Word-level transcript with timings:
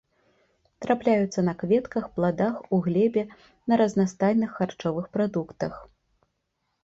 Трапляюцца 0.83 1.41
на 1.49 1.53
кветках, 1.63 2.07
пладах, 2.15 2.55
у 2.77 2.79
глебе, 2.87 3.23
на 3.71 3.79
разнастайных 3.81 4.57
харчовых 4.61 5.05
прадуктах. 5.19 5.73